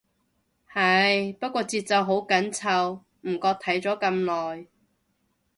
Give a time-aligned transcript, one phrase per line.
[0.73, 4.65] 係，不過節奏好緊湊，唔覺睇咗咁耐